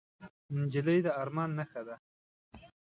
نجلۍ 0.57 0.99
د 1.05 1.07
ارمان 1.21 1.49
نښه 1.57 1.81
ده. 1.87 1.95